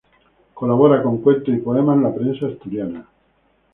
[0.55, 3.07] Colabora con cuentos y poemas en la prensa asturiana.